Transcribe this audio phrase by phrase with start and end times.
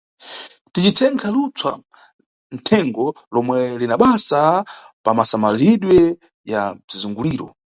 [0.73, 1.71] Ticichenkha lupsa
[2.55, 4.41] nʼthengo lomwe linabasa
[5.03, 5.99] pamasamaliridwe
[6.51, 7.47] ya bzizunguliro.